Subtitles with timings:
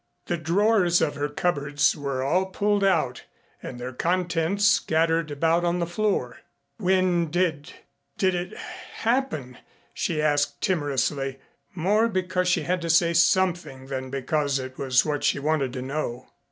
[0.25, 3.25] The drawers of her cupboards were all pulled out
[3.61, 6.39] and their contents scattered about on the floor.
[6.79, 7.71] "When did
[8.17, 9.59] did it happen?"
[9.93, 11.37] she asked timorously,
[11.75, 15.83] more because she had to say something than because that was what she wanted to
[15.83, 16.29] know.